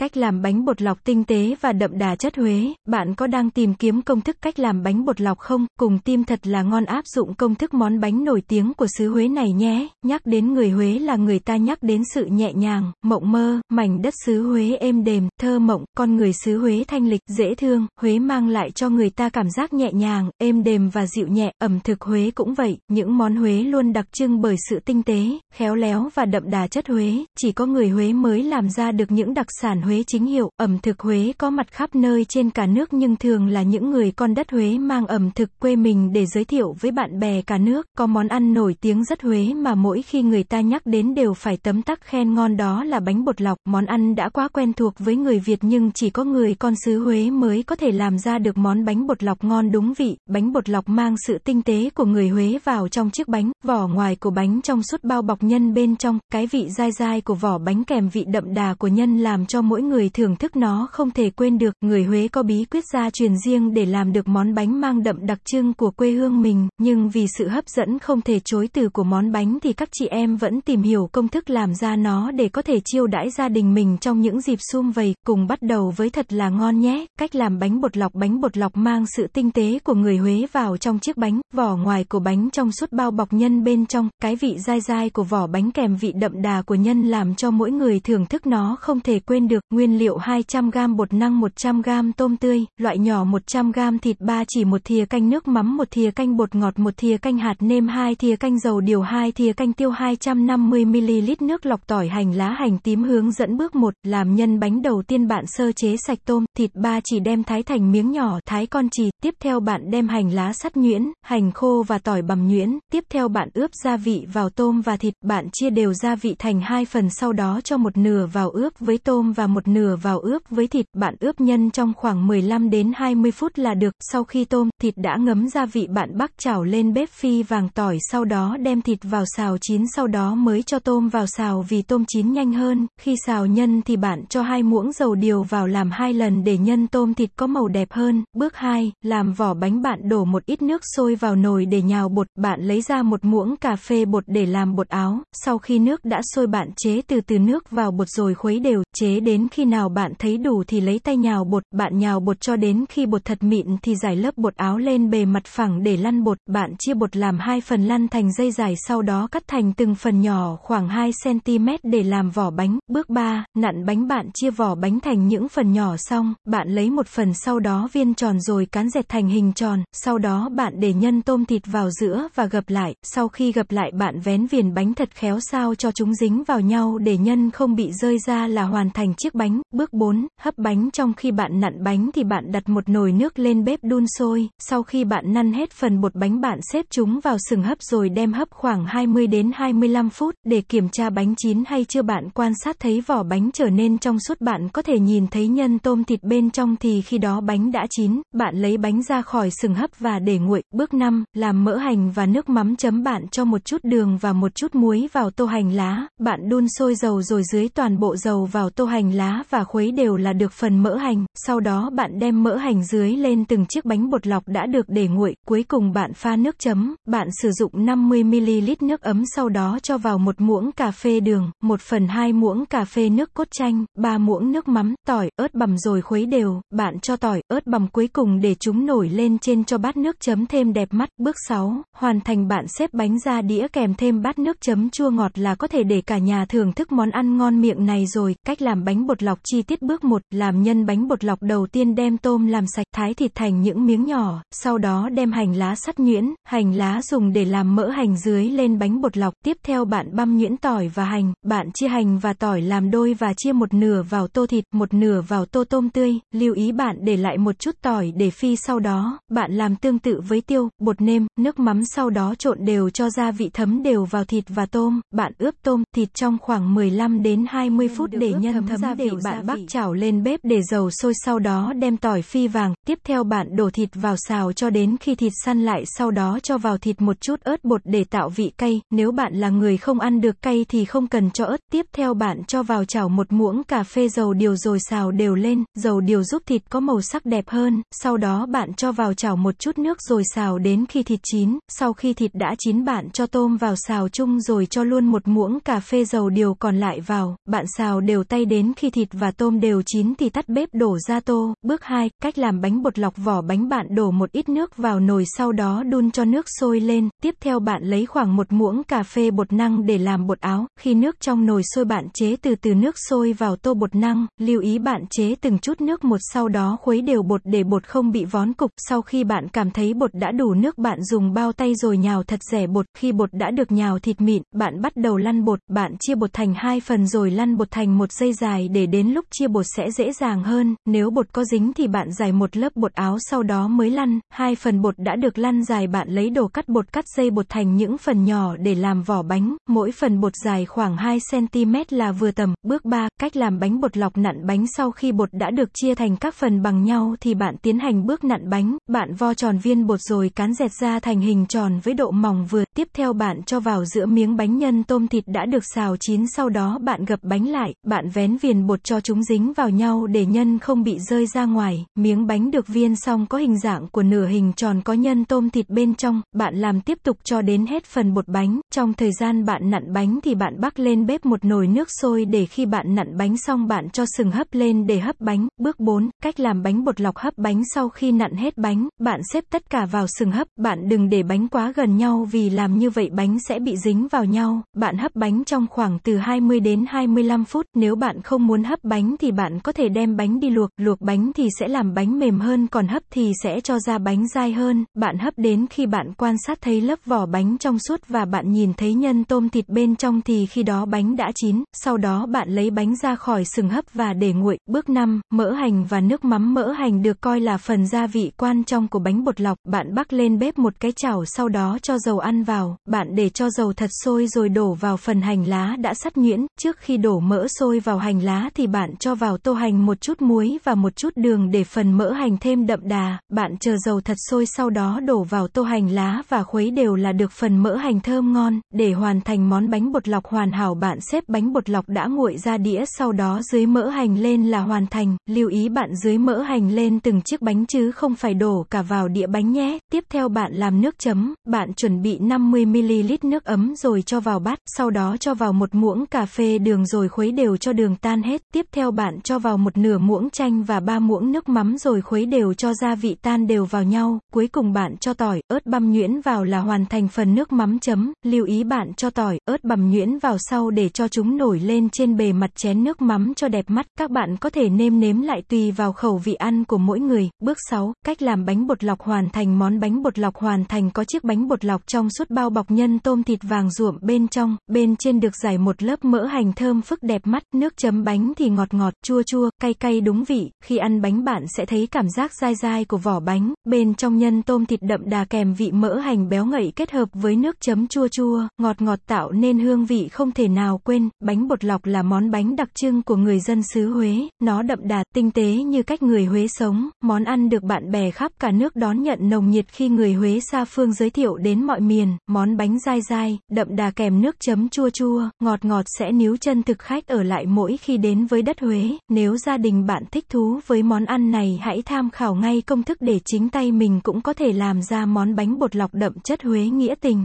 Cách 0.00 0.16
làm 0.16 0.42
bánh 0.42 0.64
bột 0.64 0.82
lọc 0.82 1.04
tinh 1.04 1.24
tế 1.24 1.54
và 1.60 1.72
đậm 1.72 1.98
đà 1.98 2.16
chất 2.16 2.36
Huế, 2.36 2.72
bạn 2.88 3.14
có 3.14 3.26
đang 3.26 3.50
tìm 3.50 3.74
kiếm 3.74 4.02
công 4.02 4.20
thức 4.20 4.36
cách 4.42 4.58
làm 4.58 4.82
bánh 4.82 5.04
bột 5.04 5.20
lọc 5.20 5.38
không? 5.38 5.66
Cùng 5.78 5.98
tim 5.98 6.24
thật 6.24 6.46
là 6.46 6.62
ngon 6.62 6.84
áp 6.84 7.06
dụng 7.06 7.34
công 7.34 7.54
thức 7.54 7.74
món 7.74 8.00
bánh 8.00 8.24
nổi 8.24 8.42
tiếng 8.48 8.74
của 8.74 8.86
xứ 8.98 9.08
Huế 9.08 9.28
này 9.28 9.52
nhé. 9.52 9.88
Nhắc 10.02 10.22
đến 10.24 10.54
người 10.54 10.70
Huế 10.70 10.98
là 10.98 11.16
người 11.16 11.38
ta 11.38 11.56
nhắc 11.56 11.82
đến 11.82 12.02
sự 12.14 12.24
nhẹ 12.24 12.52
nhàng, 12.52 12.92
mộng 13.02 13.32
mơ, 13.32 13.60
mảnh 13.68 14.02
đất 14.02 14.14
xứ 14.26 14.42
Huế 14.42 14.76
êm 14.80 15.04
đềm, 15.04 15.28
thơ 15.40 15.58
mộng, 15.58 15.84
con 15.96 16.16
người 16.16 16.32
xứ 16.32 16.58
Huế 16.58 16.84
thanh 16.88 17.08
lịch, 17.08 17.20
dễ 17.28 17.54
thương. 17.54 17.86
Huế 18.00 18.18
mang 18.18 18.48
lại 18.48 18.70
cho 18.70 18.88
người 18.88 19.10
ta 19.10 19.28
cảm 19.28 19.50
giác 19.50 19.72
nhẹ 19.72 19.92
nhàng, 19.92 20.30
êm 20.38 20.62
đềm 20.62 20.88
và 20.88 21.06
dịu 21.06 21.26
nhẹ. 21.26 21.52
Ẩm 21.58 21.80
thực 21.80 22.00
Huế 22.02 22.30
cũng 22.34 22.54
vậy, 22.54 22.78
những 22.88 23.18
món 23.18 23.36
Huế 23.36 23.62
luôn 23.62 23.92
đặc 23.92 24.06
trưng 24.12 24.40
bởi 24.40 24.56
sự 24.68 24.80
tinh 24.80 25.02
tế, 25.02 25.38
khéo 25.54 25.74
léo 25.74 26.08
và 26.14 26.24
đậm 26.24 26.50
đà 26.50 26.66
chất 26.66 26.88
Huế. 26.88 27.24
Chỉ 27.38 27.52
có 27.52 27.66
người 27.66 27.88
Huế 27.88 28.12
mới 28.12 28.42
làm 28.42 28.70
ra 28.70 28.92
được 28.92 29.10
những 29.10 29.34
đặc 29.34 29.46
sản 29.60 29.82
Huế 29.82 29.89
chính 30.06 30.26
hiệu, 30.26 30.50
ẩm 30.56 30.78
thực 30.78 31.00
Huế 31.00 31.32
có 31.38 31.50
mặt 31.50 31.66
khắp 31.70 31.94
nơi 31.94 32.24
trên 32.24 32.50
cả 32.50 32.66
nước 32.66 32.92
nhưng 32.92 33.16
thường 33.16 33.48
là 33.48 33.62
những 33.62 33.90
người 33.90 34.10
con 34.10 34.34
đất 34.34 34.50
Huế 34.50 34.78
mang 34.78 35.06
ẩm 35.06 35.30
thực 35.30 35.60
quê 35.60 35.76
mình 35.76 36.12
để 36.12 36.26
giới 36.26 36.44
thiệu 36.44 36.76
với 36.80 36.90
bạn 36.90 37.20
bè 37.20 37.42
cả 37.42 37.58
nước. 37.58 37.86
Có 37.98 38.06
món 38.06 38.28
ăn 38.28 38.54
nổi 38.54 38.74
tiếng 38.80 39.04
rất 39.04 39.22
Huế 39.22 39.54
mà 39.54 39.74
mỗi 39.74 40.02
khi 40.02 40.22
người 40.22 40.44
ta 40.44 40.60
nhắc 40.60 40.86
đến 40.86 41.14
đều 41.14 41.34
phải 41.34 41.56
tấm 41.56 41.82
tắc 41.82 42.00
khen 42.00 42.34
ngon 42.34 42.56
đó 42.56 42.84
là 42.84 43.00
bánh 43.00 43.24
bột 43.24 43.40
lọc. 43.40 43.58
Món 43.64 43.86
ăn 43.86 44.14
đã 44.14 44.28
quá 44.28 44.48
quen 44.48 44.72
thuộc 44.72 44.94
với 44.98 45.16
người 45.16 45.38
Việt 45.38 45.58
nhưng 45.62 45.90
chỉ 45.94 46.10
có 46.10 46.24
người 46.24 46.54
con 46.54 46.74
xứ 46.84 46.98
Huế 47.04 47.30
mới 47.30 47.62
có 47.62 47.76
thể 47.76 47.92
làm 47.92 48.18
ra 48.18 48.38
được 48.38 48.58
món 48.58 48.84
bánh 48.84 49.06
bột 49.06 49.22
lọc 49.22 49.44
ngon 49.44 49.72
đúng 49.72 49.92
vị. 49.96 50.16
Bánh 50.28 50.52
bột 50.52 50.68
lọc 50.68 50.88
mang 50.88 51.14
sự 51.26 51.38
tinh 51.38 51.62
tế 51.62 51.90
của 51.94 52.04
người 52.04 52.28
Huế 52.28 52.58
vào 52.64 52.88
trong 52.88 53.10
chiếc 53.10 53.28
bánh, 53.28 53.52
vỏ 53.64 53.86
ngoài 53.86 54.16
của 54.16 54.30
bánh 54.30 54.62
trong 54.62 54.82
suốt 54.82 55.04
bao 55.04 55.22
bọc 55.22 55.42
nhân 55.42 55.74
bên 55.74 55.96
trong, 55.96 56.18
cái 56.32 56.46
vị 56.46 56.68
dai 56.68 56.92
dai 56.92 57.20
của 57.20 57.34
vỏ 57.34 57.58
bánh 57.58 57.84
kèm 57.84 58.08
vị 58.08 58.24
đậm 58.24 58.54
đà 58.54 58.74
của 58.74 58.88
nhân 58.88 59.18
làm 59.18 59.46
cho 59.46 59.62
mỗi 59.62 59.79
người 59.82 60.08
thưởng 60.08 60.36
thức 60.36 60.56
nó 60.56 60.88
không 60.92 61.10
thể 61.10 61.30
quên 61.30 61.58
được. 61.58 61.74
Người 61.80 62.04
Huế 62.04 62.28
có 62.28 62.42
bí 62.42 62.64
quyết 62.64 62.84
gia 62.92 63.10
truyền 63.10 63.32
riêng 63.44 63.74
để 63.74 63.86
làm 63.86 64.12
được 64.12 64.28
món 64.28 64.54
bánh 64.54 64.80
mang 64.80 65.02
đậm 65.02 65.26
đặc 65.26 65.38
trưng 65.44 65.74
của 65.74 65.90
quê 65.90 66.10
hương 66.10 66.42
mình, 66.42 66.68
nhưng 66.78 67.10
vì 67.10 67.26
sự 67.38 67.48
hấp 67.48 67.68
dẫn 67.68 67.98
không 67.98 68.20
thể 68.20 68.40
chối 68.44 68.68
từ 68.72 68.88
của 68.88 69.04
món 69.04 69.32
bánh 69.32 69.58
thì 69.62 69.72
các 69.72 69.88
chị 69.92 70.06
em 70.06 70.36
vẫn 70.36 70.60
tìm 70.60 70.82
hiểu 70.82 71.08
công 71.12 71.28
thức 71.28 71.50
làm 71.50 71.74
ra 71.74 71.96
nó 71.96 72.30
để 72.30 72.48
có 72.48 72.62
thể 72.62 72.80
chiêu 72.84 73.06
đãi 73.06 73.30
gia 73.30 73.48
đình 73.48 73.74
mình 73.74 73.96
trong 74.00 74.20
những 74.20 74.40
dịp 74.40 74.58
sum 74.72 74.90
vầy. 74.90 75.14
Cùng 75.26 75.46
bắt 75.46 75.62
đầu 75.62 75.92
với 75.96 76.10
thật 76.10 76.32
là 76.32 76.48
ngon 76.48 76.80
nhé. 76.80 77.06
Cách 77.18 77.34
làm 77.34 77.58
bánh 77.58 77.80
bột 77.80 77.96
lọc 77.96 78.14
Bánh 78.14 78.40
bột 78.40 78.56
lọc 78.56 78.76
mang 78.76 79.04
sự 79.16 79.26
tinh 79.26 79.50
tế 79.50 79.78
của 79.84 79.94
người 79.94 80.16
Huế 80.16 80.46
vào 80.52 80.76
trong 80.76 80.98
chiếc 80.98 81.16
bánh, 81.16 81.40
vỏ 81.52 81.76
ngoài 81.76 82.04
của 82.04 82.18
bánh 82.18 82.50
trong 82.50 82.72
suốt 82.72 82.92
bao 82.92 83.10
bọc 83.10 83.32
nhân 83.32 83.64
bên 83.64 83.86
trong, 83.86 84.08
cái 84.22 84.36
vị 84.36 84.58
dai 84.58 84.80
dai 84.80 85.10
của 85.10 85.22
vỏ 85.22 85.46
bánh 85.46 85.70
kèm 85.70 85.96
vị 85.96 86.12
đậm 86.12 86.42
đà 86.42 86.62
của 86.62 86.74
nhân 86.74 87.02
làm 87.02 87.34
cho 87.34 87.50
mỗi 87.50 87.70
người 87.70 88.00
thưởng 88.00 88.26
thức 88.26 88.46
nó 88.46 88.76
không 88.80 89.00
thể 89.00 89.20
quên 89.20 89.48
được. 89.48 89.59
Nguyên 89.70 89.98
liệu 89.98 90.18
200g 90.18 90.96
bột 90.96 91.12
năng 91.12 91.40
100g 91.40 92.12
tôm 92.16 92.36
tươi, 92.36 92.64
loại 92.78 92.98
nhỏ 92.98 93.24
100g 93.24 93.98
thịt 93.98 94.20
ba 94.20 94.44
chỉ 94.48 94.64
một 94.64 94.80
thìa 94.84 95.04
canh 95.04 95.30
nước 95.30 95.48
mắm 95.48 95.76
một 95.76 95.90
thìa 95.90 96.10
canh 96.10 96.36
bột 96.36 96.54
ngọt 96.54 96.78
một 96.78 96.96
thìa 96.96 97.16
canh 97.16 97.38
hạt 97.38 97.54
nêm 97.60 97.88
hai 97.88 98.14
thìa 98.14 98.36
canh 98.36 98.58
dầu 98.58 98.80
điều 98.80 99.02
hai 99.02 99.32
thìa 99.32 99.52
canh 99.52 99.72
tiêu 99.72 99.90
250ml 99.90 101.34
nước 101.40 101.66
lọc 101.66 101.86
tỏi 101.86 102.08
hành 102.08 102.32
lá 102.32 102.50
hành 102.50 102.78
tím 102.78 103.02
hướng 103.02 103.32
dẫn 103.32 103.56
bước 103.56 103.74
1, 103.74 103.94
làm 104.02 104.34
nhân 104.34 104.60
bánh 104.60 104.82
đầu 104.82 105.02
tiên 105.06 105.28
bạn 105.28 105.44
sơ 105.46 105.72
chế 105.72 105.96
sạch 106.06 106.18
tôm, 106.24 106.44
thịt 106.56 106.70
ba 106.74 107.00
chỉ 107.04 107.20
đem 107.20 107.44
thái 107.44 107.62
thành 107.62 107.92
miếng 107.92 108.10
nhỏ, 108.10 108.38
thái 108.46 108.66
con 108.66 108.88
chì, 108.90 109.10
tiếp 109.22 109.34
theo 109.40 109.60
bạn 109.60 109.90
đem 109.90 110.08
hành 110.08 110.34
lá 110.34 110.52
sắt 110.52 110.76
nhuyễn, 110.76 111.12
hành 111.22 111.52
khô 111.52 111.84
và 111.86 111.98
tỏi 111.98 112.22
bằm 112.22 112.48
nhuyễn, 112.48 112.78
tiếp 112.92 113.04
theo 113.10 113.28
bạn 113.28 113.48
ướp 113.54 113.70
gia 113.84 113.96
vị 113.96 114.26
vào 114.32 114.50
tôm 114.50 114.80
và 114.80 114.96
thịt, 114.96 115.14
bạn 115.24 115.48
chia 115.52 115.70
đều 115.70 115.94
gia 115.94 116.14
vị 116.14 116.34
thành 116.38 116.60
hai 116.60 116.84
phần 116.84 117.10
sau 117.10 117.32
đó 117.32 117.60
cho 117.64 117.76
một 117.76 117.96
nửa 117.96 118.26
vào 118.32 118.50
ướp 118.50 118.72
với 118.78 118.98
tôm 118.98 119.32
và 119.32 119.46
một 119.54 119.68
nửa 119.68 119.96
vào 119.96 120.18
ướp 120.18 120.42
với 120.50 120.66
thịt, 120.66 120.86
bạn 120.96 121.14
ướp 121.20 121.40
nhân 121.40 121.70
trong 121.70 121.92
khoảng 121.96 122.26
15 122.26 122.70
đến 122.70 122.92
20 122.96 123.30
phút 123.30 123.58
là 123.58 123.74
được, 123.74 123.94
sau 124.00 124.24
khi 124.24 124.44
tôm, 124.44 124.70
thịt 124.82 124.94
đã 124.96 125.16
ngấm 125.16 125.48
gia 125.48 125.66
vị 125.66 125.86
bạn 125.86 126.18
bắc 126.18 126.38
chảo 126.38 126.64
lên 126.64 126.92
bếp 126.92 127.10
phi 127.10 127.42
vàng 127.42 127.68
tỏi 127.68 127.98
sau 128.10 128.24
đó 128.24 128.56
đem 128.60 128.82
thịt 128.82 128.98
vào 129.02 129.24
xào 129.36 129.56
chín 129.60 129.84
sau 129.96 130.06
đó 130.06 130.34
mới 130.34 130.62
cho 130.62 130.78
tôm 130.78 131.08
vào 131.08 131.26
xào 131.26 131.64
vì 131.68 131.82
tôm 131.82 132.04
chín 132.08 132.32
nhanh 132.32 132.52
hơn, 132.52 132.86
khi 133.00 133.14
xào 133.26 133.46
nhân 133.46 133.82
thì 133.82 133.96
bạn 133.96 134.24
cho 134.28 134.42
hai 134.42 134.62
muỗng 134.62 134.92
dầu 134.92 135.14
điều 135.14 135.42
vào 135.42 135.66
làm 135.66 135.90
hai 135.90 136.12
lần 136.12 136.44
để 136.44 136.58
nhân 136.58 136.86
tôm 136.86 137.14
thịt 137.14 137.30
có 137.36 137.46
màu 137.46 137.68
đẹp 137.68 137.92
hơn. 137.92 138.24
Bước 138.36 138.56
2, 138.56 138.92
làm 139.02 139.32
vỏ 139.32 139.54
bánh 139.54 139.82
bạn 139.82 140.08
đổ 140.08 140.24
một 140.24 140.46
ít 140.46 140.62
nước 140.62 140.80
sôi 140.96 141.14
vào 141.14 141.36
nồi 141.36 141.66
để 141.66 141.82
nhào 141.82 142.08
bột, 142.08 142.26
bạn 142.38 142.60
lấy 142.62 142.82
ra 142.82 143.02
một 143.02 143.24
muỗng 143.24 143.56
cà 143.56 143.76
phê 143.76 144.04
bột 144.04 144.24
để 144.26 144.46
làm 144.46 144.76
bột 144.76 144.88
áo, 144.88 145.22
sau 145.44 145.58
khi 145.58 145.78
nước 145.78 146.04
đã 146.04 146.20
sôi 146.34 146.46
bạn 146.46 146.70
chế 146.76 147.02
từ 147.02 147.20
từ 147.20 147.38
nước 147.38 147.70
vào 147.70 147.90
bột 147.90 148.08
rồi 148.08 148.34
khuấy 148.34 148.60
đều, 148.60 148.82
chế 148.94 149.20
đến 149.20 149.39
khi 149.48 149.64
nào 149.64 149.88
bạn 149.88 150.12
thấy 150.18 150.38
đủ 150.38 150.64
thì 150.66 150.80
lấy 150.80 150.98
tay 150.98 151.16
nhào 151.16 151.44
bột, 151.44 151.62
bạn 151.74 151.98
nhào 151.98 152.20
bột 152.20 152.40
cho 152.40 152.56
đến 152.56 152.84
khi 152.88 153.06
bột 153.06 153.24
thật 153.24 153.42
mịn 153.42 153.66
thì 153.82 153.96
giải 153.96 154.16
lớp 154.16 154.36
bột 154.36 154.54
áo 154.56 154.78
lên 154.78 155.10
bề 155.10 155.24
mặt 155.24 155.44
phẳng 155.44 155.82
để 155.82 155.96
lăn 155.96 156.24
bột, 156.24 156.38
bạn 156.46 156.74
chia 156.78 156.94
bột 156.94 157.16
làm 157.16 157.38
hai 157.38 157.60
phần 157.60 157.82
lăn 157.82 158.08
thành 158.08 158.32
dây 158.32 158.50
dài 158.50 158.74
sau 158.86 159.02
đó 159.02 159.28
cắt 159.32 159.42
thành 159.48 159.72
từng 159.72 159.94
phần 159.94 160.20
nhỏ 160.20 160.56
khoảng 160.62 160.88
2cm 160.88 161.78
để 161.82 162.02
làm 162.02 162.30
vỏ 162.30 162.50
bánh. 162.50 162.78
Bước 162.88 163.08
3, 163.08 163.44
nặn 163.56 163.86
bánh 163.86 164.08
bạn 164.08 164.30
chia 164.34 164.50
vỏ 164.50 164.74
bánh 164.74 165.00
thành 165.00 165.28
những 165.28 165.48
phần 165.48 165.72
nhỏ 165.72 165.96
xong, 165.96 166.34
bạn 166.46 166.68
lấy 166.68 166.90
một 166.90 167.06
phần 167.06 167.34
sau 167.34 167.60
đó 167.60 167.88
viên 167.92 168.14
tròn 168.14 168.40
rồi 168.40 168.66
cán 168.66 168.90
dẹt 168.90 169.08
thành 169.08 169.28
hình 169.28 169.52
tròn, 169.52 169.80
sau 169.92 170.18
đó 170.18 170.48
bạn 170.48 170.80
để 170.80 170.92
nhân 170.92 171.22
tôm 171.22 171.44
thịt 171.44 171.62
vào 171.66 171.90
giữa 171.90 172.28
và 172.34 172.46
gập 172.46 172.64
lại, 172.68 172.94
sau 173.02 173.28
khi 173.28 173.52
gập 173.52 173.70
lại 173.70 173.90
bạn 173.94 174.20
vén 174.20 174.46
viền 174.46 174.74
bánh 174.74 174.94
thật 174.94 175.08
khéo 175.14 175.38
sao 175.40 175.74
cho 175.74 175.92
chúng 175.92 176.14
dính 176.14 176.44
vào 176.44 176.60
nhau 176.60 176.98
để 176.98 177.16
nhân 177.16 177.50
không 177.50 177.74
bị 177.74 177.92
rơi 177.92 178.18
ra 178.26 178.46
là 178.46 178.62
hoàn 178.62 178.90
thành 178.90 179.14
chiếc 179.14 179.29
bánh. 179.34 179.62
Bước 179.74 179.92
4, 179.92 180.26
hấp 180.40 180.58
bánh. 180.58 180.90
Trong 180.90 181.14
khi 181.14 181.30
bạn 181.30 181.60
nặn 181.60 181.84
bánh 181.84 182.10
thì 182.14 182.24
bạn 182.24 182.52
đặt 182.52 182.68
một 182.68 182.88
nồi 182.88 183.12
nước 183.12 183.38
lên 183.38 183.64
bếp 183.64 183.84
đun 183.84 184.04
sôi, 184.18 184.48
sau 184.58 184.82
khi 184.82 185.04
bạn 185.04 185.32
năn 185.32 185.52
hết 185.52 185.70
phần 185.70 186.00
bột 186.00 186.14
bánh 186.14 186.40
bạn 186.40 186.58
xếp 186.72 186.86
chúng 186.90 187.20
vào 187.20 187.36
sừng 187.38 187.62
hấp 187.62 187.82
rồi 187.82 188.08
đem 188.08 188.32
hấp 188.32 188.50
khoảng 188.50 188.84
20 188.86 189.26
đến 189.26 189.50
25 189.54 190.10
phút, 190.10 190.34
để 190.44 190.60
kiểm 190.60 190.88
tra 190.88 191.10
bánh 191.10 191.34
chín 191.36 191.62
hay 191.66 191.84
chưa. 191.84 192.02
Bạn 192.02 192.30
quan 192.30 192.52
sát 192.64 192.80
thấy 192.80 193.00
vỏ 193.00 193.22
bánh 193.22 193.50
trở 193.52 193.70
nên 193.70 193.98
trong 193.98 194.18
suốt 194.20 194.40
bạn 194.40 194.68
có 194.68 194.82
thể 194.82 194.98
nhìn 194.98 195.26
thấy 195.26 195.48
nhân 195.48 195.78
tôm 195.78 196.04
thịt 196.04 196.22
bên 196.22 196.50
trong 196.50 196.76
thì 196.76 197.02
khi 197.02 197.18
đó 197.18 197.40
bánh 197.40 197.72
đã 197.72 197.86
chín, 197.90 198.22
bạn 198.34 198.56
lấy 198.56 198.76
bánh 198.76 199.02
ra 199.02 199.22
khỏi 199.22 199.50
sừng 199.50 199.74
hấp 199.74 199.90
và 199.98 200.18
để 200.18 200.38
nguội. 200.38 200.62
Bước 200.74 200.94
5, 200.94 201.24
làm 201.34 201.64
mỡ 201.64 201.76
hành 201.76 202.10
và 202.10 202.26
nước 202.26 202.48
mắm. 202.48 202.76
Chấm 202.76 203.02
bạn 203.02 203.28
cho 203.30 203.44
một 203.44 203.64
chút 203.64 203.78
đường 203.82 204.18
và 204.20 204.32
một 204.32 204.54
chút 204.54 204.74
muối 204.74 205.08
vào 205.12 205.30
tô 205.30 205.46
hành 205.46 205.72
lá, 205.72 206.06
bạn 206.20 206.48
đun 206.48 206.66
sôi 206.78 206.94
dầu 206.94 207.22
rồi 207.22 207.42
dưới 207.52 207.68
toàn 207.68 207.98
bộ 207.98 208.16
dầu 208.16 208.44
vào 208.44 208.70
tô 208.70 208.84
hành 208.84 209.14
lá 209.14 209.19
và 209.50 209.64
khuấy 209.64 209.92
đều 209.92 210.16
là 210.16 210.32
được 210.32 210.52
phần 210.52 210.78
mỡ 210.78 210.96
hành, 210.96 211.24
sau 211.34 211.60
đó 211.60 211.90
bạn 211.90 212.18
đem 212.18 212.42
mỡ 212.42 212.56
hành 212.56 212.84
dưới 212.84 213.16
lên 213.16 213.44
từng 213.44 213.66
chiếc 213.66 213.84
bánh 213.84 214.10
bột 214.10 214.26
lọc 214.26 214.48
đã 214.48 214.66
được 214.66 214.86
để 214.88 215.08
nguội, 215.08 215.34
cuối 215.46 215.62
cùng 215.68 215.92
bạn 215.92 216.12
pha 216.14 216.36
nước 216.36 216.58
chấm, 216.58 216.94
bạn 217.06 217.28
sử 217.42 217.50
dụng 217.50 217.72
50ml 217.72 218.76
nước 218.80 219.00
ấm 219.00 219.22
sau 219.36 219.48
đó 219.48 219.78
cho 219.82 219.98
vào 219.98 220.18
một 220.18 220.40
muỗng 220.40 220.72
cà 220.72 220.90
phê 220.90 221.20
đường, 221.20 221.50
1 221.62 221.80
phần 221.80 222.08
2 222.08 222.32
muỗng 222.32 222.66
cà 222.66 222.84
phê 222.84 223.08
nước 223.08 223.34
cốt 223.34 223.48
chanh, 223.50 223.84
3 223.98 224.18
muỗng 224.18 224.52
nước 224.52 224.68
mắm, 224.68 224.94
tỏi, 225.06 225.30
ớt 225.36 225.54
bằm 225.54 225.78
rồi 225.78 226.02
khuấy 226.02 226.26
đều, 226.26 226.60
bạn 226.70 227.00
cho 227.00 227.16
tỏi, 227.16 227.42
ớt 227.48 227.66
bằm 227.66 227.88
cuối 227.88 228.08
cùng 228.08 228.40
để 228.40 228.54
chúng 228.60 228.86
nổi 228.86 229.08
lên 229.08 229.38
trên 229.38 229.64
cho 229.64 229.78
bát 229.78 229.96
nước 229.96 230.20
chấm 230.20 230.46
thêm 230.46 230.72
đẹp 230.72 230.88
mắt. 230.90 231.08
Bước 231.18 231.36
6, 231.48 231.82
hoàn 231.96 232.20
thành 232.20 232.48
bạn 232.48 232.64
xếp 232.68 232.90
bánh 232.92 233.18
ra 233.18 233.42
đĩa 233.42 233.68
kèm 233.68 233.94
thêm 233.94 234.22
bát 234.22 234.38
nước 234.38 234.60
chấm 234.60 234.90
chua 234.90 235.10
ngọt 235.10 235.38
là 235.38 235.54
có 235.54 235.66
thể 235.66 235.82
để 235.82 236.00
cả 236.00 236.18
nhà 236.18 236.44
thưởng 236.48 236.72
thức 236.72 236.92
món 236.92 237.10
ăn 237.10 237.38
ngon 237.38 237.60
miệng 237.60 237.86
này 237.86 238.06
rồi. 238.06 238.34
Cách 238.46 238.62
làm 238.62 238.84
bánh 238.84 239.06
bột 239.06 239.09
lọc. 239.22 239.38
Chi 239.44 239.62
tiết 239.62 239.82
bước 239.82 240.04
1, 240.04 240.22
làm 240.30 240.62
nhân 240.62 240.86
bánh 240.86 241.08
bột 241.08 241.24
lọc. 241.24 241.42
Đầu 241.42 241.66
tiên 241.66 241.94
đem 241.94 242.18
tôm 242.18 242.46
làm 242.46 242.64
sạch, 242.76 242.86
thái 242.94 243.14
thịt 243.14 243.34
thành 243.34 243.62
những 243.62 243.86
miếng 243.86 244.04
nhỏ, 244.04 244.42
sau 244.50 244.78
đó 244.78 245.08
đem 245.08 245.32
hành 245.32 245.56
lá 245.56 245.74
sắt 245.74 245.98
nhuyễn, 245.98 246.34
hành 246.44 246.74
lá 246.74 247.00
dùng 247.02 247.32
để 247.32 247.44
làm 247.44 247.76
mỡ 247.76 247.88
hành 247.88 248.16
dưới 248.16 248.44
lên 248.50 248.78
bánh 248.78 249.00
bột 249.00 249.16
lọc, 249.16 249.34
tiếp 249.44 249.56
theo 249.62 249.84
bạn 249.84 250.16
băm 250.16 250.38
nhuyễn 250.38 250.56
tỏi 250.56 250.88
và 250.94 251.04
hành, 251.04 251.32
bạn 251.42 251.70
chia 251.74 251.88
hành 251.88 252.18
và 252.18 252.32
tỏi 252.32 252.60
làm 252.60 252.90
đôi 252.90 253.14
và 253.14 253.32
chia 253.36 253.52
một 253.52 253.74
nửa 253.74 254.02
vào 254.02 254.28
tô 254.28 254.46
thịt, 254.46 254.64
một 254.72 254.94
nửa 254.94 255.20
vào 255.28 255.46
tô 255.46 255.64
tôm 255.64 255.90
tươi, 255.90 256.18
lưu 256.34 256.54
ý 256.54 256.72
bạn 256.72 256.96
để 257.00 257.16
lại 257.16 257.38
một 257.38 257.58
chút 257.58 257.74
tỏi 257.82 258.12
để 258.16 258.30
phi 258.30 258.56
sau 258.56 258.78
đó, 258.80 259.18
bạn 259.30 259.52
làm 259.52 259.76
tương 259.76 259.98
tự 259.98 260.20
với 260.28 260.40
tiêu, 260.40 260.68
bột 260.78 261.00
nêm, 261.00 261.26
nước 261.38 261.58
mắm. 261.58 261.82
Sau 261.84 262.10
đó 262.10 262.34
trộn 262.38 262.58
đều 262.64 262.90
cho 262.90 263.10
gia 263.10 263.30
vị 263.30 263.50
thấm 263.52 263.82
đều 263.82 264.04
vào 264.04 264.24
thịt 264.24 264.44
và 264.48 264.66
tôm, 264.66 265.00
bạn 265.14 265.32
ướp 265.38 265.54
tôm, 265.62 265.82
thịt 265.96 266.14
trong 266.14 266.38
khoảng 266.40 266.74
15 266.74 267.22
đến 267.22 267.44
20 267.48 267.88
phút 267.88 268.10
để 268.12 268.32
nhân 268.32 268.66
thấm 268.66 268.76
gia 268.76 268.94
vị 268.94 268.99
bạn 269.24 269.46
bắc 269.46 269.58
chảo 269.68 269.92
lên 269.92 270.22
bếp 270.22 270.40
để 270.42 270.62
dầu 270.62 270.90
sôi 270.90 271.12
sau 271.24 271.38
đó 271.38 271.72
đem 271.76 271.96
tỏi 271.96 272.22
phi 272.22 272.48
vàng, 272.48 272.74
tiếp 272.86 272.98
theo 273.04 273.24
bạn 273.24 273.56
đổ 273.56 273.70
thịt 273.70 273.88
vào 273.94 274.14
xào 274.28 274.52
cho 274.52 274.70
đến 274.70 274.96
khi 275.00 275.14
thịt 275.14 275.32
săn 275.44 275.64
lại 275.64 275.84
sau 275.86 276.10
đó 276.10 276.38
cho 276.42 276.58
vào 276.58 276.78
thịt 276.78 277.00
một 277.00 277.20
chút 277.20 277.40
ớt 277.40 277.64
bột 277.64 277.80
để 277.84 278.04
tạo 278.04 278.28
vị 278.28 278.52
cay, 278.58 278.80
nếu 278.90 279.12
bạn 279.12 279.34
là 279.34 279.48
người 279.48 279.76
không 279.76 280.00
ăn 280.00 280.20
được 280.20 280.42
cay 280.42 280.64
thì 280.68 280.84
không 280.84 281.06
cần 281.06 281.30
cho 281.30 281.44
ớt, 281.44 281.56
tiếp 281.72 281.86
theo 281.92 282.14
bạn 282.14 282.44
cho 282.44 282.62
vào 282.62 282.84
chảo 282.84 283.08
một 283.08 283.32
muỗng 283.32 283.64
cà 283.64 283.82
phê 283.82 284.08
dầu 284.08 284.32
điều 284.32 284.56
rồi 284.56 284.78
xào 284.90 285.10
đều 285.10 285.34
lên, 285.34 285.64
dầu 285.74 286.00
điều 286.00 286.24
giúp 286.24 286.42
thịt 286.46 286.62
có 286.70 286.80
màu 286.80 287.02
sắc 287.02 287.26
đẹp 287.26 287.44
hơn, 287.48 287.82
sau 287.92 288.16
đó 288.16 288.46
bạn 288.46 288.74
cho 288.74 288.92
vào 288.92 289.14
chảo 289.14 289.36
một 289.36 289.58
chút 289.58 289.78
nước 289.78 290.02
rồi 290.02 290.22
xào 290.34 290.58
đến 290.58 290.86
khi 290.86 291.02
thịt 291.02 291.20
chín, 291.22 291.58
sau 291.68 291.92
khi 291.92 292.14
thịt 292.14 292.30
đã 292.34 292.54
chín 292.58 292.84
bạn 292.84 293.10
cho 293.10 293.26
tôm 293.26 293.56
vào 293.56 293.74
xào 293.76 294.08
chung 294.08 294.40
rồi 294.40 294.66
cho 294.66 294.84
luôn 294.84 295.06
một 295.06 295.28
muỗng 295.28 295.60
cà 295.60 295.80
phê 295.80 296.04
dầu 296.04 296.30
điều 296.30 296.54
còn 296.54 296.76
lại 296.76 297.00
vào, 297.00 297.36
bạn 297.48 297.64
xào 297.76 298.00
đều 298.00 298.24
tay 298.24 298.44
đến 298.44 298.72
khi 298.76 298.89
khi 298.90 299.00
thịt 299.00 299.08
và 299.12 299.30
tôm 299.30 299.60
đều 299.60 299.82
chín 299.86 300.14
thì 300.14 300.28
tắt 300.28 300.48
bếp 300.48 300.68
đổ 300.72 300.98
ra 301.08 301.20
tô. 301.20 301.54
Bước 301.62 301.84
2, 301.84 302.10
cách 302.22 302.38
làm 302.38 302.60
bánh 302.60 302.82
bột 302.82 302.98
lọc 302.98 303.16
vỏ 303.16 303.42
bánh 303.42 303.68
bạn 303.68 303.86
đổ 303.94 304.10
một 304.10 304.32
ít 304.32 304.48
nước 304.48 304.76
vào 304.76 305.00
nồi 305.00 305.24
sau 305.36 305.52
đó 305.52 305.82
đun 305.82 306.10
cho 306.10 306.24
nước 306.24 306.46
sôi 306.60 306.80
lên. 306.80 307.08
Tiếp 307.22 307.34
theo 307.40 307.60
bạn 307.60 307.82
lấy 307.82 308.06
khoảng 308.06 308.36
một 308.36 308.52
muỗng 308.52 308.84
cà 308.84 309.02
phê 309.02 309.30
bột 309.30 309.52
năng 309.52 309.86
để 309.86 309.98
làm 309.98 310.26
bột 310.26 310.40
áo. 310.40 310.66
Khi 310.80 310.94
nước 310.94 311.20
trong 311.20 311.46
nồi 311.46 311.62
sôi 311.74 311.84
bạn 311.84 312.08
chế 312.14 312.36
từ 312.36 312.54
từ 312.54 312.74
nước 312.74 312.94
sôi 313.08 313.32
vào 313.32 313.56
tô 313.56 313.74
bột 313.74 313.94
năng. 313.94 314.26
Lưu 314.40 314.60
ý 314.60 314.78
bạn 314.78 315.04
chế 315.10 315.34
từng 315.34 315.58
chút 315.58 315.80
nước 315.80 316.04
một 316.04 316.18
sau 316.32 316.48
đó 316.48 316.78
khuấy 316.80 317.02
đều 317.02 317.22
bột 317.22 317.40
để 317.44 317.64
bột 317.64 317.86
không 317.86 318.10
bị 318.10 318.24
vón 318.24 318.52
cục. 318.52 318.70
Sau 318.76 319.02
khi 319.02 319.24
bạn 319.24 319.48
cảm 319.48 319.70
thấy 319.70 319.94
bột 319.94 320.10
đã 320.14 320.32
đủ 320.32 320.54
nước 320.54 320.78
bạn 320.78 321.04
dùng 321.04 321.32
bao 321.32 321.52
tay 321.52 321.74
rồi 321.74 321.98
nhào 321.98 322.22
thật 322.22 322.40
rẻ 322.50 322.66
bột. 322.66 322.86
Khi 322.98 323.12
bột 323.12 323.28
đã 323.32 323.50
được 323.50 323.72
nhào 323.72 323.98
thịt 323.98 324.20
mịn, 324.20 324.42
bạn 324.54 324.80
bắt 324.82 324.96
đầu 324.96 325.16
lăn 325.16 325.44
bột. 325.44 325.58
Bạn 325.68 325.96
chia 326.00 326.14
bột 326.14 326.32
thành 326.32 326.54
hai 326.56 326.80
phần 326.80 327.06
rồi 327.06 327.30
lăn 327.30 327.56
bột 327.56 327.70
thành 327.70 327.98
một 327.98 328.12
dây 328.12 328.32
dài 328.32 328.68
để 328.72 328.86
đến 328.86 329.08
lúc 329.08 329.24
chia 329.30 329.48
bột 329.48 329.66
sẽ 329.76 329.90
dễ 329.90 330.12
dàng 330.12 330.42
hơn. 330.42 330.74
Nếu 330.86 331.10
bột 331.10 331.32
có 331.32 331.44
dính 331.44 331.72
thì 331.72 331.86
bạn 331.88 332.12
giải 332.12 332.32
một 332.32 332.56
lớp 332.56 332.76
bột 332.76 332.92
áo 332.92 333.16
sau 333.30 333.42
đó 333.42 333.68
mới 333.68 333.90
lăn. 333.90 334.20
Hai 334.30 334.54
phần 334.54 334.82
bột 334.82 334.94
đã 334.98 335.16
được 335.16 335.38
lăn 335.38 335.64
dài 335.64 335.86
bạn 335.86 336.08
lấy 336.08 336.30
đồ 336.30 336.48
cắt 336.48 336.68
bột 336.68 336.92
cắt 336.92 337.04
dây 337.16 337.30
bột 337.30 337.48
thành 337.48 337.76
những 337.76 337.98
phần 337.98 338.24
nhỏ 338.24 338.56
để 338.56 338.74
làm 338.74 339.02
vỏ 339.02 339.22
bánh. 339.22 339.56
Mỗi 339.68 339.92
phần 339.92 340.20
bột 340.20 340.32
dài 340.44 340.66
khoảng 340.66 340.96
2 340.96 341.18
cm 341.30 341.74
là 341.90 342.12
vừa 342.12 342.30
tầm. 342.30 342.54
Bước 342.62 342.84
3, 342.84 343.08
cách 343.20 343.36
làm 343.36 343.58
bánh 343.58 343.80
bột 343.80 343.96
lọc 343.96 344.16
nặn 344.16 344.46
bánh 344.46 344.64
sau 344.76 344.90
khi 344.90 345.12
bột 345.12 345.28
đã 345.32 345.50
được 345.50 345.70
chia 345.74 345.94
thành 345.94 346.16
các 346.16 346.34
phần 346.34 346.62
bằng 346.62 346.84
nhau 346.84 347.14
thì 347.20 347.34
bạn 347.34 347.56
tiến 347.62 347.78
hành 347.78 348.06
bước 348.06 348.24
nặn 348.24 348.50
bánh. 348.50 348.76
Bạn 348.88 349.14
vo 349.14 349.34
tròn 349.34 349.58
viên 349.58 349.86
bột 349.86 350.00
rồi 350.00 350.30
cán 350.36 350.54
dẹt 350.54 350.72
ra 350.72 351.00
thành 351.00 351.20
hình 351.20 351.46
tròn 351.46 351.80
với 351.84 351.94
độ 351.94 352.10
mỏng 352.10 352.46
vừa. 352.46 352.64
Tiếp 352.76 352.88
theo 352.94 353.12
bạn 353.12 353.42
cho 353.42 353.60
vào 353.60 353.84
giữa 353.84 354.06
miếng 354.06 354.36
bánh 354.36 354.58
nhân 354.58 354.84
tôm 354.84 355.08
thịt 355.08 355.24
đã 355.26 355.46
được 355.46 355.64
xào 355.74 355.96
chín 355.96 356.24
sau 356.36 356.48
đó 356.48 356.78
bạn 356.82 357.04
gập 357.04 357.18
bánh 357.22 357.48
lại, 357.48 357.74
bạn 357.86 358.08
vén 358.10 358.36
viền 358.36 358.59
bột 358.66 358.84
cho 358.84 359.00
chúng 359.00 359.22
dính 359.22 359.52
vào 359.52 359.70
nhau 359.70 360.06
để 360.06 360.26
nhân 360.26 360.58
không 360.58 360.82
bị 360.82 360.98
rơi 360.98 361.26
ra 361.26 361.44
ngoài, 361.44 361.86
miếng 361.94 362.26
bánh 362.26 362.50
được 362.50 362.66
viên 362.68 362.96
xong 362.96 363.26
có 363.26 363.38
hình 363.38 363.58
dạng 363.58 363.88
của 363.88 364.02
nửa 364.02 364.26
hình 364.26 364.52
tròn 364.56 364.80
có 364.84 364.92
nhân 364.92 365.24
tôm 365.24 365.50
thịt 365.50 365.68
bên 365.68 365.94
trong, 365.94 366.20
bạn 366.32 366.56
làm 366.56 366.80
tiếp 366.80 366.98
tục 367.02 367.16
cho 367.24 367.42
đến 367.42 367.66
hết 367.66 367.84
phần 367.84 368.14
bột 368.14 368.28
bánh, 368.28 368.60
trong 368.72 368.94
thời 368.94 369.10
gian 369.20 369.44
bạn 369.44 369.70
nặn 369.70 369.92
bánh 369.92 370.18
thì 370.22 370.34
bạn 370.34 370.60
bắc 370.60 370.78
lên 370.78 371.06
bếp 371.06 371.26
một 371.26 371.44
nồi 371.44 371.66
nước 371.66 371.88
sôi 372.00 372.24
để 372.24 372.46
khi 372.46 372.66
bạn 372.66 372.94
nặn 372.94 373.16
bánh 373.18 373.36
xong 373.36 373.68
bạn 373.68 373.90
cho 373.90 374.04
sừng 374.16 374.30
hấp 374.30 374.46
lên 374.52 374.86
để 374.86 375.00
hấp 375.00 375.20
bánh, 375.20 375.48
bước 375.60 375.80
4, 375.80 376.10
cách 376.22 376.40
làm 376.40 376.62
bánh 376.62 376.84
bột 376.84 377.00
lọc 377.00 377.16
hấp 377.16 377.38
bánh 377.38 377.62
sau 377.74 377.88
khi 377.88 378.12
nặn 378.12 378.32
hết 378.32 378.58
bánh, 378.58 378.88
bạn 379.00 379.20
xếp 379.32 379.44
tất 379.50 379.70
cả 379.70 379.86
vào 379.86 380.06
sừng 380.18 380.32
hấp, 380.32 380.46
bạn 380.58 380.88
đừng 380.88 381.08
để 381.08 381.22
bánh 381.22 381.48
quá 381.48 381.72
gần 381.76 381.96
nhau 381.96 382.26
vì 382.30 382.50
làm 382.50 382.78
như 382.78 382.90
vậy 382.90 383.10
bánh 383.12 383.38
sẽ 383.48 383.58
bị 383.58 383.76
dính 383.76 384.08
vào 384.08 384.24
nhau, 384.24 384.62
bạn 384.76 384.98
hấp 384.98 385.14
bánh 385.14 385.44
trong 385.44 385.66
khoảng 385.70 385.98
từ 385.98 386.16
20 386.16 386.60
đến 386.60 386.84
25 386.88 387.44
phút, 387.44 387.66
nếu 387.74 387.96
bạn 387.96 388.22
không 388.22 388.46
muốn 388.50 388.64
hấp 388.64 388.84
bánh 388.84 389.16
thì 389.20 389.32
bạn 389.32 389.60
có 389.60 389.72
thể 389.72 389.88
đem 389.88 390.16
bánh 390.16 390.40
đi 390.40 390.50
luộc, 390.50 390.70
luộc 390.76 391.00
bánh 391.00 391.32
thì 391.32 391.48
sẽ 391.58 391.68
làm 391.68 391.94
bánh 391.94 392.18
mềm 392.18 392.40
hơn 392.40 392.66
còn 392.66 392.88
hấp 392.88 393.02
thì 393.10 393.32
sẽ 393.42 393.60
cho 393.60 393.78
ra 393.78 393.98
bánh 393.98 394.28
dai 394.28 394.52
hơn, 394.52 394.84
bạn 394.94 395.18
hấp 395.18 395.34
đến 395.36 395.66
khi 395.70 395.86
bạn 395.86 396.12
quan 396.16 396.34
sát 396.46 396.60
thấy 396.60 396.80
lớp 396.80 396.98
vỏ 397.06 397.26
bánh 397.26 397.58
trong 397.58 397.78
suốt 397.78 398.00
và 398.08 398.24
bạn 398.24 398.52
nhìn 398.52 398.72
thấy 398.74 398.94
nhân 398.94 399.24
tôm 399.24 399.48
thịt 399.48 399.68
bên 399.68 399.96
trong 399.96 400.20
thì 400.20 400.46
khi 400.46 400.62
đó 400.62 400.86
bánh 400.86 401.16
đã 401.16 401.32
chín, 401.34 401.64
sau 401.72 401.96
đó 401.96 402.26
bạn 402.26 402.48
lấy 402.48 402.70
bánh 402.70 402.96
ra 402.96 403.14
khỏi 403.14 403.44
sừng 403.44 403.68
hấp 403.68 403.84
và 403.94 404.12
để 404.12 404.32
nguội. 404.32 404.58
Bước 404.66 404.88
5, 404.88 405.20
mỡ 405.30 405.52
hành 405.52 405.84
và 405.84 406.00
nước 406.00 406.24
mắm. 406.24 406.54
Mỡ 406.54 406.72
hành 406.72 407.02
được 407.02 407.20
coi 407.20 407.40
là 407.40 407.56
phần 407.56 407.86
gia 407.86 408.06
vị 408.06 408.30
quan 408.36 408.64
trọng 408.64 408.88
của 408.88 408.98
bánh 408.98 409.24
bột 409.24 409.40
lọc, 409.40 409.58
bạn 409.68 409.94
bắc 409.94 410.12
lên 410.12 410.38
bếp 410.38 410.58
một 410.58 410.72
cái 410.80 410.92
chảo 410.92 411.24
sau 411.24 411.48
đó 411.48 411.78
cho 411.82 411.98
dầu 411.98 412.18
ăn 412.18 412.42
vào, 412.42 412.76
bạn 412.88 413.14
để 413.14 413.28
cho 413.28 413.50
dầu 413.50 413.72
thật 413.72 413.90
sôi 414.04 414.26
rồi 414.26 414.48
đổ 414.48 414.74
vào 414.74 414.96
phần 414.96 415.20
hành 415.20 415.48
lá 415.48 415.76
đã 415.78 415.94
sắt 415.94 416.16
nhuyễn, 416.16 416.46
trước 416.60 416.76
khi 416.78 416.96
đổ 416.96 417.20
mỡ 417.20 417.46
sôi 417.48 417.80
vào 417.80 417.98
hành 417.98 418.22
lá 418.22 418.39
thì 418.54 418.66
bạn 418.66 418.96
cho 418.96 419.14
vào 419.14 419.38
tô 419.38 419.52
hành 419.52 419.86
một 419.86 420.00
chút 420.00 420.22
muối 420.22 420.58
và 420.64 420.74
một 420.74 420.96
chút 420.96 421.10
đường 421.16 421.50
để 421.50 421.64
phần 421.64 421.92
mỡ 421.92 422.12
hành 422.12 422.36
thêm 422.40 422.66
đậm 422.66 422.80
đà, 422.82 423.18
bạn 423.28 423.56
chờ 423.60 423.76
dầu 423.76 424.00
thật 424.00 424.16
sôi 424.30 424.46
sau 424.46 424.70
đó 424.70 425.00
đổ 425.00 425.22
vào 425.22 425.48
tô 425.48 425.62
hành 425.62 425.90
lá 425.90 426.22
và 426.28 426.42
khuấy 426.42 426.70
đều 426.70 426.94
là 426.94 427.12
được 427.12 427.32
phần 427.32 427.58
mỡ 427.58 427.76
hành 427.76 428.00
thơm 428.00 428.32
ngon, 428.32 428.60
để 428.74 428.92
hoàn 428.92 429.20
thành 429.20 429.48
món 429.48 429.70
bánh 429.70 429.92
bột 429.92 430.08
lọc 430.08 430.26
hoàn 430.26 430.52
hảo 430.52 430.74
bạn 430.74 430.98
xếp 431.00 431.24
bánh 431.28 431.52
bột 431.52 431.70
lọc 431.70 431.88
đã 431.88 432.06
nguội 432.06 432.36
ra 432.38 432.56
đĩa 432.56 432.84
sau 432.86 433.12
đó 433.12 433.40
dưới 433.52 433.66
mỡ 433.66 433.88
hành 433.88 434.18
lên 434.18 434.46
là 434.46 434.60
hoàn 434.60 434.86
thành, 434.86 435.16
lưu 435.26 435.48
ý 435.48 435.68
bạn 435.68 435.94
dưới 435.94 436.18
mỡ 436.18 436.42
hành 436.42 436.70
lên 436.70 437.00
từng 437.00 437.20
chiếc 437.22 437.42
bánh 437.42 437.66
chứ 437.66 437.92
không 437.92 438.14
phải 438.14 438.34
đổ 438.34 438.66
cả 438.70 438.82
vào 438.82 439.08
đĩa 439.08 439.26
bánh 439.26 439.52
nhé, 439.52 439.78
tiếp 439.92 440.04
theo 440.10 440.28
bạn 440.28 440.52
làm 440.54 440.80
nước 440.80 440.98
chấm, 440.98 441.34
bạn 441.46 441.74
chuẩn 441.74 442.02
bị 442.02 442.18
50ml 442.18 443.16
nước 443.22 443.44
ấm 443.44 443.74
rồi 443.76 444.02
cho 444.02 444.20
vào 444.20 444.38
bát, 444.38 444.58
sau 444.66 444.90
đó 444.90 445.16
cho 445.20 445.34
vào 445.34 445.52
một 445.52 445.74
muỗng 445.74 446.06
cà 446.06 446.26
phê 446.26 446.58
đường 446.58 446.86
rồi 446.86 447.08
khuấy 447.08 447.32
đều 447.32 447.56
cho 447.56 447.72
đường 447.72 447.96
tan 447.96 448.22
hết, 448.22 448.29
tiếp 448.52 448.66
theo 448.72 448.90
bạn 448.90 449.20
cho 449.20 449.38
vào 449.38 449.58
một 449.58 449.76
nửa 449.76 449.98
muỗng 449.98 450.30
chanh 450.30 450.62
và 450.62 450.80
ba 450.80 450.98
muỗng 450.98 451.32
nước 451.32 451.48
mắm 451.48 451.78
rồi 451.78 452.00
khuấy 452.00 452.26
đều 452.26 452.54
cho 452.54 452.74
gia 452.74 452.94
vị 452.94 453.16
tan 453.22 453.46
đều 453.46 453.64
vào 453.64 453.82
nhau, 453.82 454.18
cuối 454.32 454.48
cùng 454.48 454.72
bạn 454.72 454.96
cho 455.00 455.14
tỏi, 455.14 455.42
ớt 455.48 455.66
băm 455.66 455.92
nhuyễn 455.92 456.20
vào 456.20 456.44
là 456.44 456.58
hoàn 456.58 456.86
thành 456.86 457.08
phần 457.08 457.34
nước 457.34 457.52
mắm 457.52 457.78
chấm, 457.78 458.12
lưu 458.26 458.44
ý 458.44 458.64
bạn 458.64 458.94
cho 458.94 459.10
tỏi, 459.10 459.38
ớt 459.44 459.64
bằm 459.64 459.90
nhuyễn 459.90 460.18
vào 460.18 460.36
sau 460.38 460.70
để 460.70 460.88
cho 460.88 461.08
chúng 461.08 461.36
nổi 461.36 461.60
lên 461.60 461.88
trên 461.88 462.16
bề 462.16 462.32
mặt 462.32 462.50
chén 462.56 462.84
nước 462.84 463.02
mắm 463.02 463.32
cho 463.36 463.48
đẹp 463.48 463.64
mắt, 463.68 463.86
các 463.98 464.10
bạn 464.10 464.36
có 464.36 464.50
thể 464.50 464.68
nêm 464.68 465.00
nếm 465.00 465.20
lại 465.20 465.42
tùy 465.48 465.70
vào 465.70 465.92
khẩu 465.92 466.18
vị 466.18 466.34
ăn 466.34 466.64
của 466.64 466.78
mỗi 466.78 467.00
người. 467.00 467.30
Bước 467.42 467.58
6, 467.70 467.92
cách 468.06 468.22
làm 468.22 468.44
bánh 468.44 468.66
bột 468.66 468.84
lọc 468.84 469.00
hoàn 469.00 469.30
thành. 469.30 469.58
Món 469.58 469.80
bánh 469.80 470.02
bột 470.02 470.18
lọc 470.18 470.36
hoàn 470.36 470.64
thành 470.64 470.90
có 470.90 471.04
chiếc 471.04 471.24
bánh 471.24 471.48
bột 471.48 471.64
lọc 471.64 471.86
trong 471.86 472.08
suốt 472.10 472.30
bao 472.30 472.50
bọc 472.50 472.70
nhân 472.70 472.98
tôm 472.98 473.22
thịt 473.22 473.38
vàng 473.42 473.70
ruộm 473.70 473.98
bên 474.00 474.28
trong, 474.28 474.56
bên 474.66 474.96
trên 474.96 475.20
được 475.20 475.36
giải 475.42 475.58
một 475.58 475.82
lớp 475.82 476.04
mỡ 476.04 476.24
hành 476.24 476.52
thơm 476.52 476.80
phức 476.82 477.02
đẹp 477.02 477.22
mắt, 477.24 477.42
nước 477.54 477.76
chấm 477.76 478.04
bánh 478.04 478.19
thì 478.36 478.48
ngọt 478.48 478.74
ngọt, 478.74 478.94
chua 479.02 479.22
chua, 479.22 479.50
cay 479.60 479.74
cay 479.74 480.00
đúng 480.00 480.24
vị, 480.24 480.50
khi 480.64 480.76
ăn 480.76 481.00
bánh 481.02 481.24
bạn 481.24 481.44
sẽ 481.56 481.66
thấy 481.66 481.88
cảm 481.90 482.06
giác 482.16 482.32
dai 482.40 482.54
dai 482.54 482.84
của 482.84 482.96
vỏ 482.96 483.20
bánh, 483.20 483.54
bên 483.64 483.94
trong 483.94 484.18
nhân 484.18 484.42
tôm 484.42 484.66
thịt 484.66 484.80
đậm 484.82 485.10
đà 485.10 485.24
kèm 485.24 485.54
vị 485.54 485.70
mỡ 485.72 485.98
hành 485.98 486.28
béo 486.28 486.46
ngậy 486.46 486.72
kết 486.76 486.90
hợp 486.90 487.08
với 487.12 487.36
nước 487.36 487.56
chấm 487.60 487.86
chua 487.86 488.08
chua, 488.08 488.42
ngọt 488.58 488.82
ngọt 488.82 488.98
tạo 489.06 489.32
nên 489.32 489.58
hương 489.58 489.84
vị 489.84 490.08
không 490.08 490.32
thể 490.32 490.48
nào 490.48 490.80
quên, 490.84 491.08
bánh 491.20 491.48
bột 491.48 491.64
lọc 491.64 491.86
là 491.86 492.02
món 492.02 492.30
bánh 492.30 492.56
đặc 492.56 492.68
trưng 492.74 493.02
của 493.02 493.16
người 493.16 493.40
dân 493.40 493.62
xứ 493.74 493.92
Huế, 493.92 494.28
nó 494.42 494.62
đậm 494.62 494.78
đà, 494.82 495.04
tinh 495.14 495.30
tế 495.30 495.52
như 495.52 495.82
cách 495.82 496.02
người 496.02 496.24
Huế 496.24 496.46
sống, 496.48 496.88
món 497.02 497.24
ăn 497.24 497.48
được 497.48 497.62
bạn 497.62 497.90
bè 497.90 498.10
khắp 498.10 498.32
cả 498.38 498.50
nước 498.50 498.76
đón 498.76 499.02
nhận 499.02 499.18
nồng 499.28 499.50
nhiệt 499.50 499.64
khi 499.68 499.88
người 499.88 500.12
Huế 500.12 500.40
xa 500.50 500.64
phương 500.64 500.92
giới 500.92 501.10
thiệu 501.10 501.36
đến 501.36 501.64
mọi 501.64 501.80
miền, 501.80 502.16
món 502.26 502.56
bánh 502.56 502.78
dai 502.78 503.00
dai, 503.00 503.38
đậm 503.50 503.76
đà 503.76 503.90
kèm 503.90 504.20
nước 504.20 504.36
chấm 504.40 504.68
chua 504.68 504.90
chua, 504.90 505.28
ngọt 505.40 505.64
ngọt 505.64 505.84
sẽ 505.98 506.12
níu 506.12 506.36
chân 506.36 506.62
thực 506.62 506.78
khách 506.78 507.06
ở 507.06 507.22
lại 507.22 507.46
mỗi 507.46 507.76
khi 507.76 507.96
đến 507.96 508.09
đến 508.10 508.26
với 508.26 508.42
đất 508.42 508.60
Huế, 508.60 508.90
nếu 509.08 509.36
gia 509.36 509.56
đình 509.56 509.86
bạn 509.86 510.02
thích 510.10 510.28
thú 510.28 510.60
với 510.66 510.82
món 510.82 511.04
ăn 511.04 511.30
này 511.30 511.58
hãy 511.62 511.82
tham 511.82 512.10
khảo 512.10 512.34
ngay 512.34 512.62
công 512.66 512.82
thức 512.82 512.98
để 513.00 513.20
chính 513.24 513.48
tay 513.48 513.72
mình 513.72 514.00
cũng 514.02 514.20
có 514.20 514.32
thể 514.32 514.52
làm 514.52 514.82
ra 514.82 515.06
món 515.06 515.36
bánh 515.36 515.58
bột 515.58 515.76
lọc 515.76 515.94
đậm 515.94 516.20
chất 516.24 516.42
Huế 516.42 516.66
nghĩa 516.66 516.94
tình. 517.00 517.24